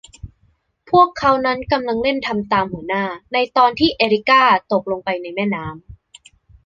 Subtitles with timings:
[0.89, 3.03] พวกเขานั้นกำลังเล่น ทำตามหัวหน้า
[3.33, 5.73] ในตอนที่ เอริก้าตกลงไปในแม่น้ำ